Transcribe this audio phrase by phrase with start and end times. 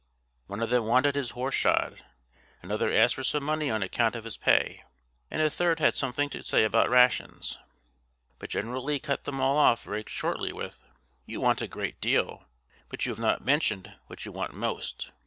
[0.47, 2.03] One of them wanted his horse shod,
[2.63, 4.81] another asked for some money on account of his pay,
[5.29, 7.59] and a third had something to say about rations.
[8.39, 10.83] But General Lee cut them all off very shortly with,
[11.27, 12.45] "You want a great deal,
[12.89, 15.11] but you have not mentioned what you want most.